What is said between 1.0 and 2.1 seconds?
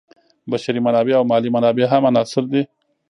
او مالي منابع هم